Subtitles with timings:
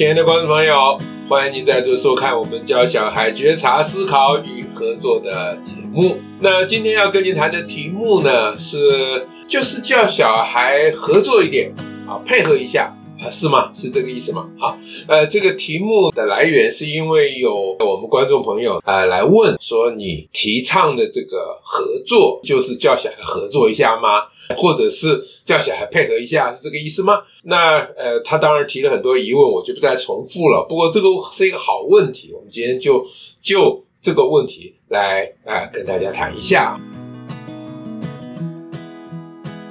[0.00, 0.98] 亲爱的观众朋友，
[1.28, 6.16] 欢迎您再度收看我们教小孩觉察、思考与合作的节目。
[6.38, 11.74] 那今天要跟您谈的题目呢，是就是叫小孩合作一点
[12.08, 12.96] 啊，配合一下。
[13.22, 13.70] 啊，是吗？
[13.74, 14.48] 是这个意思吗？
[14.58, 14.76] 好，
[15.06, 24.22] 呃，这个题目的来源是因为有我们观众朋友呃来问说，你提倡的这个合作，就是叫小孩合作一下吗？
[24.56, 27.20] 或者是叫小孩配合一下，是这个意思吗？
[27.44, 30.64] 那呃，他当然提了很多疑问，我就不再重复了。
[30.68, 33.04] 不过这个是一个好问题，我们今天就
[33.40, 36.80] 就这个问题来啊、呃、跟大家谈一下。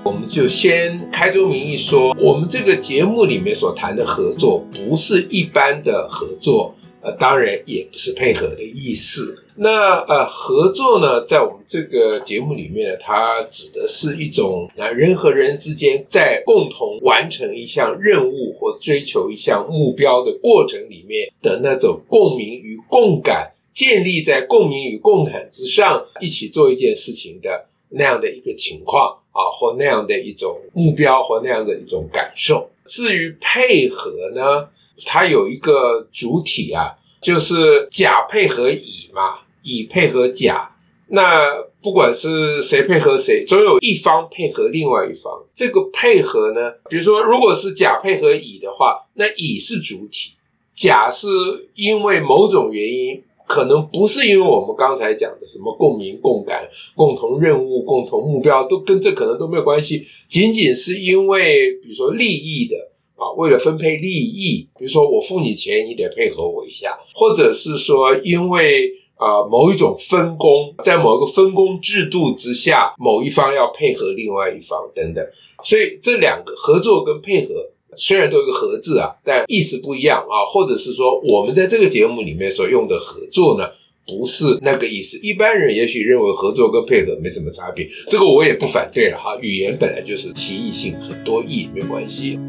[0.10, 9.36] 我们就先开宗明义说，我们这个节目里面所谈的合作，不是一般的合作，呃，当然也不是配合的意思。
[9.58, 29.18] 那呃，合作呢，在我们这个节目里面呢，它指的是一种啊，人和人之间在共同完成一项任务或追求一项目标的过程里面的那种共鸣与共感，建立在共鸣与共感之上，一起做一件事情的那样的一个情况。
[29.40, 32.70] 啊，或那样的一种目标，或那样的一种感受。
[32.86, 34.68] 至于配合呢，
[35.06, 40.76] 它有一个主体啊，就是甲配合乙嘛，乙配合甲。
[41.12, 45.32] 那不管是谁配合谁，总有一方配合另外一方。
[45.56, 50.34] 这个配合呢，比如说，如果是甲配合乙的话，那乙是主体，
[50.74, 51.28] 甲是
[51.76, 53.24] 因为某种原因。
[53.50, 60.06] 可能不是因为我们刚才讲的什么共鸣、共感、共同任务、共同目标，都跟这可能都没有关系。
[60.28, 62.76] 仅仅是因为，比如说利益的
[63.16, 75.26] 啊，为了分配利益，比如说我付你钱，你得配合我一下，或者是说因为啊某一种分工，在某一个分工制度之下，某一方要配合另外一方等等，
[75.64, 77.72] 所以这两个合作跟配合。
[77.96, 83.66] 虽然都有个“合”字啊，但意思不一样啊，或者是说，我们在这个节目里面所用的“合作”呢，
[84.08, 85.18] 不是那个意思。
[85.20, 89.38] 一般人也许认为合作跟配合没什么差别，这个我也不反对了哈。
[89.42, 92.40] 语言本来就是歧义性很多义，没关系。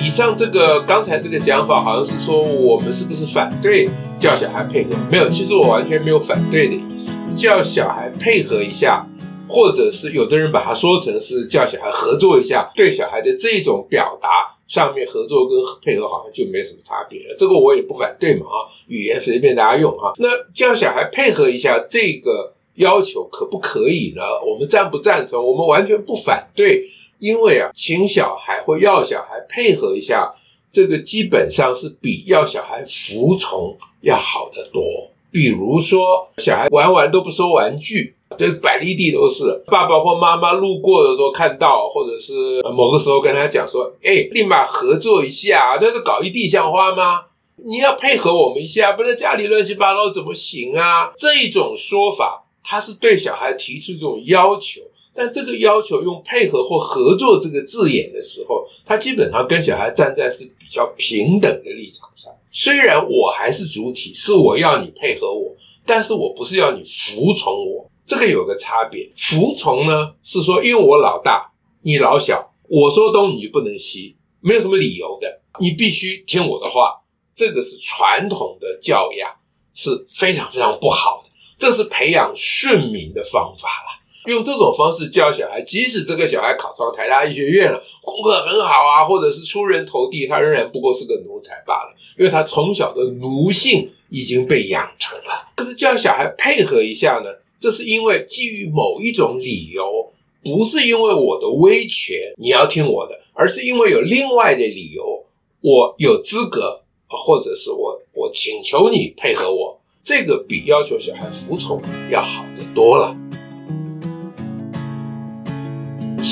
[0.00, 3.86] 以上这个刚才这个讲法，好像是说我们是不是反对
[4.18, 4.90] 叫小孩配合？
[5.10, 9.06] 没有，其实我完全没有反对的意思，叫小孩配合一下。
[9.48, 17.36] 或者是有的人把它说成是叫小孩合作一下，对小孩的这种表达上面合作跟配合好像就没什么差别了。
[17.38, 20.12] 这个我也不反对嘛啊，语言随便大家用哈。
[20.18, 24.22] 那叫小孩配合一下这个要求可不可以呢？
[24.46, 25.42] 我们赞不赞成？
[25.42, 26.84] 我们完全不反对，
[27.18, 30.32] 因为啊，请小孩或要小孩配合一下，
[30.70, 34.82] 这个基本上是比要小孩服从要好得多。
[35.30, 38.14] 比如说，小孩玩完都不收玩具。
[38.36, 47.22] 这百里地都是爸爸或妈妈路过的时候看到，或者是某个时候跟他讲说：“哎，立马合作一下，那是搞一地像花吗？
[47.56, 54.82] 你要配合我们一下，不然家里乱七八糟怎么行啊？”这一种说法，他是对小孩提出这种要求，
[55.14, 62.30] 但这个要求用配合或合作这个字眼的时候，他基本上跟小孩站在是比较平等的立场上。
[62.50, 67.90] 虽然我还是主体，是我要你配合我，但是我不是要你服从我。
[68.06, 77.02] 这个有个差别，服从呢是说，因为我老大，你老小，我说东你就不能西，没有什么理由的，你必须听我的话。
[77.34, 79.30] 这个是传统的教养，
[79.74, 83.97] 是非常非常不好的，这是培养顺民的方法了。
[84.28, 95.52] 用这种方式教小孩，即使这个小孩考上台大医学院了，功课很好啊，或者是出人头地，他仍然不过是个奴才罢了，因为他从小的奴性已经被养成了。
[95.56, 97.30] 可是教小孩配合一下呢？
[97.60, 100.12] 这是因为基于某一种理由，
[100.44, 105.24] 不是因为我的威权你要听我的，而是因为有另外的理由，
[105.60, 113.16] 我有资格，或者是我我请求你配合我，这个比要求小孩服从要好得多了。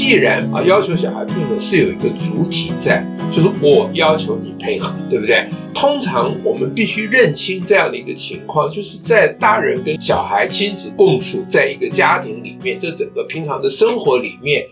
[0.06, 5.44] 既然啊要求小孩配合是有一个主体在，就是我要求你配合，对不对？
[5.74, 14.64] 通常我们必须认清这样的一个情况，就是在大人跟小孩亲子共处在一个家庭里面，这整个平常的生活里面，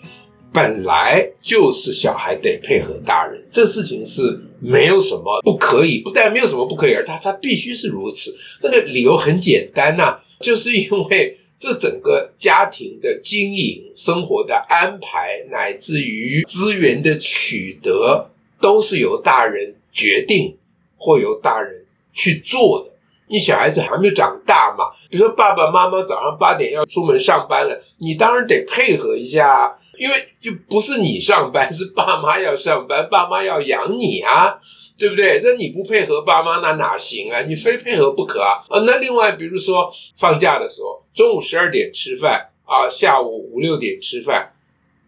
[0.52, 8.32] 本来就是小孩得配合大人，这事情是没有什么不可以，不但没有什么不可以，而他他必须是如此。
[8.62, 18.28] 那个理由很简单呐、就是因为这整个家庭的经营、生活的安排，乃至于资源的取得，
[18.60, 20.58] 都是由大人决定。
[20.96, 21.84] 或由大人
[22.14, 22.90] 去做的。
[23.28, 24.84] 你小孩子还没有长大嘛？
[25.10, 29.76] 比如说爸爸妈妈早上八点要出门上班了，你当然得配合一下。
[29.98, 34.58] 因为就不是你上班，是爸妈要上班，爸妈要养你啊，
[34.96, 35.40] 对不对？
[35.42, 37.42] 那你不配合爸妈，那哪行啊？
[37.42, 38.62] 你非配合不可啊！
[38.68, 44.52] 啊，那另外，比如说放假的时候，中午十二点吃饭啊，下午五六点吃饭，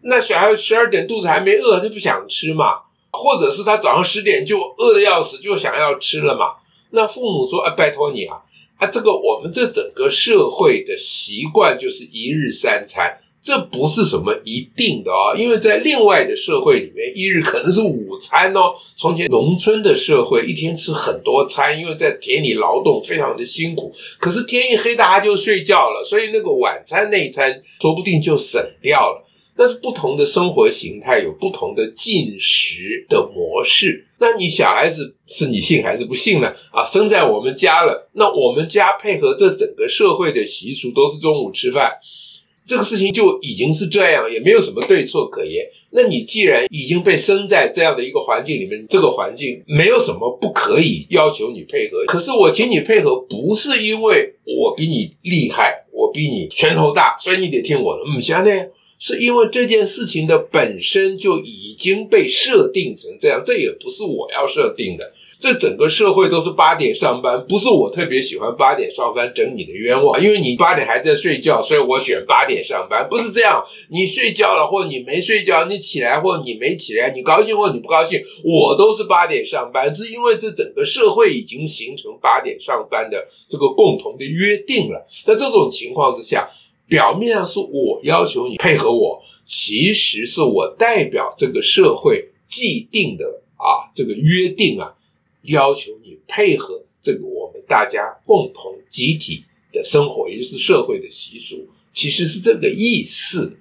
[0.01, 2.81] 那小孩十二点肚子还没饿，就不想吃嘛，
[3.11, 6.55] 或者是他早上十点就饿的要死，就想要吃了嘛。
[6.91, 8.37] 那父母说：“啊，拜托你啊，
[8.77, 13.17] 啊，这个我们这整个社会的习惯就是一日三餐。”
[13.47, 18.73] 这不是什么一定的哦，因为在另外的社会里面，一日可能是午餐哦。
[18.97, 23.89] 从前农村的社会，一天吃很多餐，因为在田里劳动非常的辛苦。
[24.19, 29.23] 可是天一黑，大家就睡觉了，所以那个晚餐那一餐说不定就省掉了。
[29.55, 34.05] 但是不同的生活形态有不同的进食的模式。
[34.19, 36.53] 那你小孩子是你信还是不信呢？
[36.73, 41.93] 啊，生在我们家了，那我们家配合这整个社会的习俗，都是中午吃饭。
[42.67, 45.65] 这个事情就已经是这样，也没有什么对错可言。
[45.91, 52.03] 那你既然已经被生在这样的一个环境里面，这个环境没有什么不可以要求你配合。
[52.05, 58.03] 可是我请你配合，不是因为我比你厉害，我比你拳头大，所以你得听我的。
[58.05, 58.69] 嗯，现在，
[58.99, 65.13] 是因为这件事情的本身就已经被设定成这样，这也不是我要设定的。
[65.39, 73.63] 这整个社会都是八点上班，不是我特别喜欢八点上班整你的冤枉，因为你八点还在睡觉，所以我选八点上班，不是这样。
[73.91, 85.05] 你睡觉了，或你没睡觉，你起来或你没起来，你高兴或你不高兴，我都是八点上班，是因为这整个社会已经形成八点上班的这个共同的约定了。
[85.23, 86.49] 在这种情况之下，
[86.87, 94.93] 表面上是我要求你配合我，其实是我代表这个社会既定的啊这个约定啊。
[95.43, 103.57] 要求你配合这个我们大家共同集体的生活，也就是社会的习俗，其实是这个意思。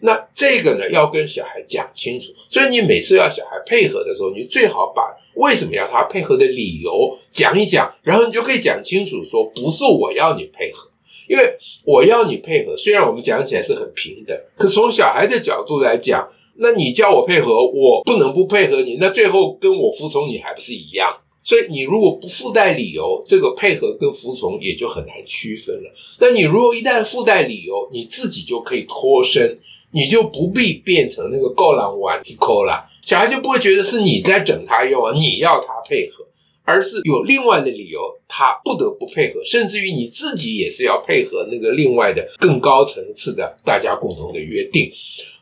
[0.00, 2.32] 那这个呢，要跟小孩讲清楚。
[2.48, 10.90] 所以你每次要小孩配合的时候，你最好把为什么要他配合的理由讲一讲，然后你就可以讲清楚说，不是我要你配合，
[11.28, 12.76] 因为我要你配合。
[12.76, 21.14] 虽然我们讲起来是很平等，可从小孩的角度来讲，那你叫我配合，我不能不配合你，那最后跟我服从你还不是一样？
[21.42, 25.94] 所以你如果不附带理由，这个配合跟服从也就很难区分了。
[26.18, 29.56] 但你如果一旦附带理由，你自己就可以脱身，
[29.92, 36.25] 你就不必变成那个够狼玩一扣了，小孩就不会觉得是你在整他用啊，你要他配合，
[36.66, 44.90] 而是有另外的理由，他不得不配合，甚至于你自己也是要配合那个另外的更高层次的大家共同的约定。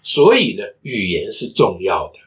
[0.03, 2.19] 所以呢，语言是重要的。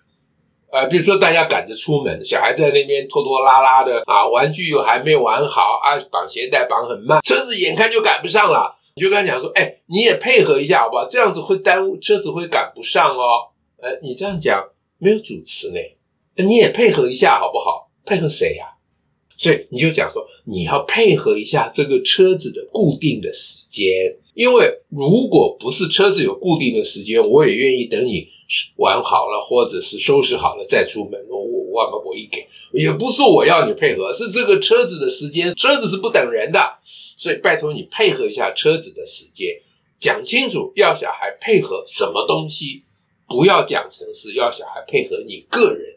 [0.71, 11.07] 呃，比如说大家赶着出门，小孩在那边拖拖拉拉的啊，玩具又还没玩好啊，绑鞋带绑很慢，车子眼看就赶不上了，你就跟他讲说，哎，你也配合一下好不好？
[11.07, 13.53] 这样子会耽误，车子会赶不上哦。
[13.79, 14.67] 呃，你这样讲
[14.97, 15.79] 没有主持呢，
[16.43, 17.91] 你也配合一下好不好？
[18.05, 18.76] 配合谁呀？
[19.37, 28.27] 所以你就讲说，你要配合一下这个车子的固定的时间，因为如果不是车子有固定的时间，我也愿意等你。
[28.77, 39.49] 玩好了，或者是收拾好了再出门，我我我我一给，也不是我要你配合，是这个车子的时间，车子是不等人的，所以拜托你配合一下车子的时间，
[39.99, 42.83] 讲清楚要小孩配合什么东西，
[43.27, 45.96] 不要讲成是要小孩配合你个人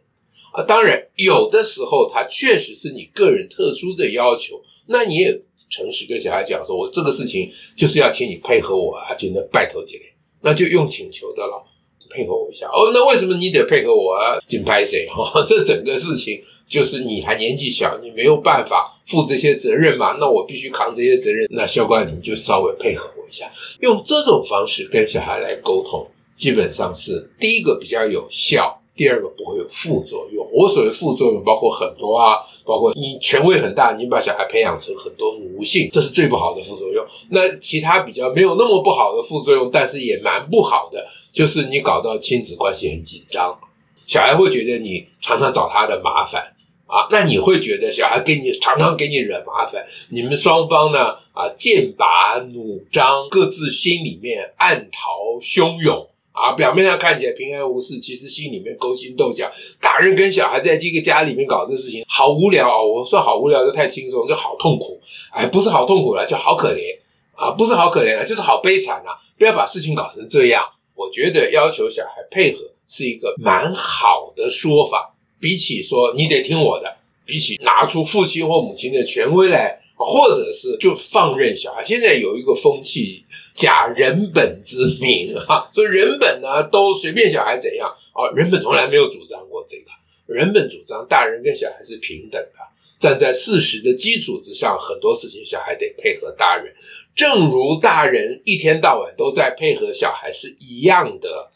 [0.52, 0.62] 啊。
[0.62, 10.04] 当然，有的时候他确实是你个人特殊的要求，那你也诚实跟小孩讲说，我这个事情就是要请你配合我啊，真的拜托几连，
[10.42, 11.66] 那就用请求的了。
[12.12, 14.36] 配合我一下哦，那为什么你得配合我啊？
[14.44, 15.06] 紧拍谁？
[15.06, 20.16] 哈， 这整个事情就是你还年纪小，你没有办法负这些责任嘛？
[20.18, 21.46] 那我必须扛这些责任。
[21.52, 23.48] 那校官你就稍微配合我一下，
[23.82, 26.04] 用这种方式跟小孩来沟通，
[26.34, 28.79] 基本上是第一个比较有效。
[29.00, 30.46] 第二个不会有副作用。
[30.52, 37.02] 我所谓副作用包括很多啊，包括你权威很大，你把小孩培养成很多奴性，这是最不好的副作用。
[37.30, 43.58] 那其他比较没有那么不好的副作用，但是也蛮不好的，就是你搞到亲子关系很紧张，
[44.06, 46.54] 小孩会觉得你常常找他的麻烦
[46.84, 56.06] 啊，那你会觉得小孩给你常常给你惹麻烦，你们双方呢啊剑拔弩张，各自心里面暗潮汹涌。
[56.40, 59.50] 啊，表面上看起来平安无事，其实心里面勾心斗角。
[59.80, 62.86] 大人跟小孩在这个家里面搞这事情，好无聊哦。
[62.86, 64.98] 我说好无聊就太轻松，就好痛苦。
[65.30, 66.98] 哎，不是好痛苦了，就好可怜
[67.34, 67.50] 啊！
[67.50, 69.20] 不是好可怜了，就是好悲惨啊！
[69.38, 70.64] 不要把事情搞成这样。
[70.94, 79.79] 我觉得要求小孩配合是一个蛮好的说法，比起说你得听我的，比起拿出父亲或母亲的权威来。
[80.02, 81.84] 或者是就放任小孩。
[81.84, 89.90] 现在有一个风气，假人本之名啊， 所以人本呢都随便小孩怎样啊，人本从来没有主张过这个，
[90.26, 92.58] 人本主张大人跟小孩是平等的，
[92.98, 96.74] 站在事实的基础之上，很多事情小孩得配合大人，
[97.14, 101.49] 正如大人一天到晚都在配合小孩是一样的。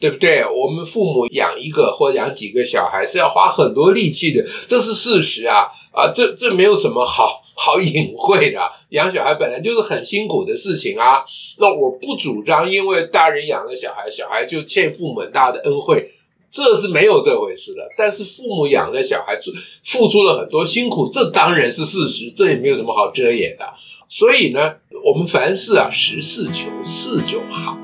[0.00, 0.44] 对不对？
[0.44, 5.66] 我们父母养一个或养几个小孩是要花很多力气的，这是事实啊！
[5.92, 8.60] 啊，这这没有什么好 好隐晦的。
[8.90, 11.24] 养小孩本来就是很辛苦的事情啊。
[11.58, 16.12] 那我不主张，因为大人养了小孩，小孩就欠父母很大的恩惠，
[16.50, 17.82] 这是没有这回事的。
[17.96, 19.36] 但是父母养了小孩，
[19.84, 23.66] 付出了很多辛苦，这当然是事实，这也没有什么好遮掩的。
[24.08, 24.74] 所以呢，
[25.04, 27.76] 我们凡事啊，实事求是就好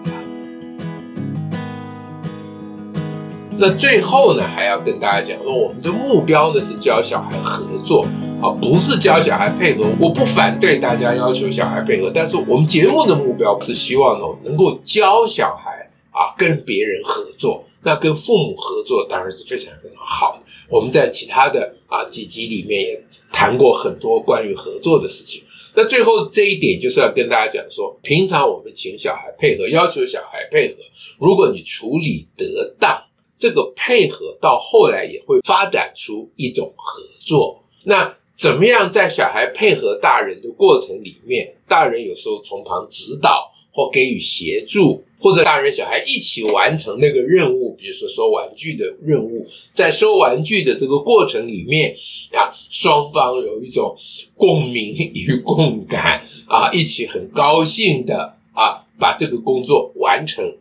[3.56, 8.04] 那最后呢，还要跟大家讲说，我们的目标呢是教小孩合作
[8.42, 9.86] 啊，不是教小孩配合。
[10.00, 17.64] 我不反对大家要求小孩配合，但是我们节目的目标是希望呢，能够教小孩啊跟别人合作。
[17.84, 20.42] 那跟父母合作当然是非常非常好的。
[20.68, 25.40] 我们在其他的啊几集里面也谈过很多关于合作的事情。
[25.74, 30.76] 那最后这一点就是要跟大家讲说，平常我们请小孩配合，要求小孩配合，
[31.20, 33.00] 如果你处理得当。
[33.44, 37.62] 这个配合到后来也会发展出一种合作。
[37.82, 51.94] 那怎么样在小孩配合大人的过程里面，大人有时候从旁指导或给予协助，或者大人小孩一起完成那个任务，比如说收玩具的任务，在收玩具的这个过程里面
[52.32, 53.94] 啊，双方有一种
[54.34, 60.56] 共鸣与共感啊，一起很高兴的啊，把这个工作完成。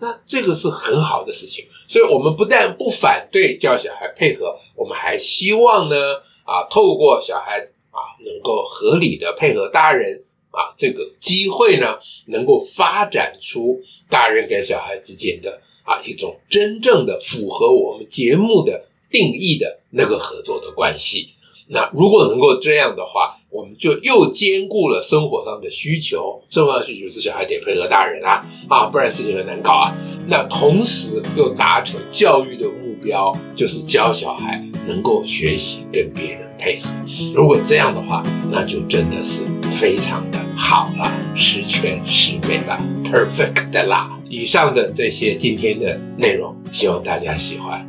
[0.00, 5.96] 那这个是很好的事情，所以我们不但不反对叫小孩配合，我们还希望呢
[6.44, 13.80] 啊，透过小孩啊能够合理的配合大人啊，这个机会呢，能够发展出
[14.10, 21.30] 大人跟小孩之间的啊一种真正的符合我们节目的定义的那个合作的关系。
[21.68, 29.94] 那如果能够这样的话，我们就又兼顾了生活上的需求，生活上的需求是小孩得配合大人啊，啊，不然事情很难搞啊。
[30.26, 36.90] 那同时又达成教育的目标，就是教小孩能够学习跟别人配合。
[37.34, 44.18] 如果这样的话，那就真的是非常的好了，十全十美了，perfect 的啦。
[44.28, 47.86] 以上的这些今天的内容，希望大家喜欢。